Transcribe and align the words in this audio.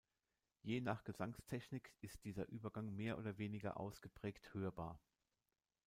Je 0.63 0.81
nach 0.81 1.03
Gesangstechnik 1.03 1.93
ist 2.01 2.23
dieser 2.25 2.49
Übergang 2.49 2.89
mehr 2.95 3.19
oder 3.19 3.37
weniger 3.37 3.79
ausgeprägt 3.79 4.51
hörbar. 4.55 4.99